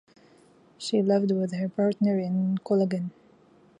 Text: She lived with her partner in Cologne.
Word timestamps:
She 0.79 1.03
lived 1.03 1.29
with 1.29 1.53
her 1.53 1.69
partner 1.69 2.17
in 2.17 2.57
Cologne. 2.65 3.11